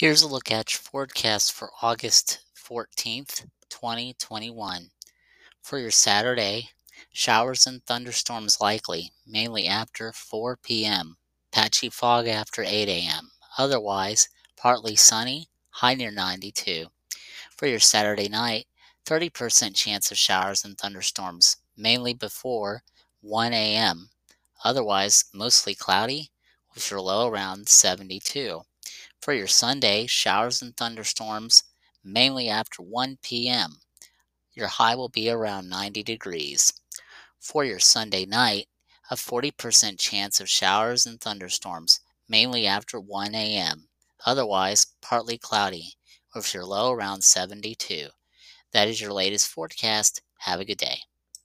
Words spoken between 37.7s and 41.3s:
Sunday night, a 40% chance of showers and